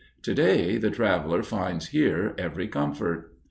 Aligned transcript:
To 0.23 0.33
day 0.33 0.79
the 0.79 0.89
traveler 0.89 1.43
finds 1.43 1.89
here 1.89 2.33
every 2.35 2.67
comfort. 2.67 3.35